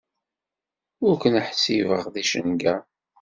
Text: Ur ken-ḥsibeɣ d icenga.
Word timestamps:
Ur 1.05 1.13
ken-ḥsibeɣ 1.21 2.03
d 2.13 2.15
icenga. 2.21 2.75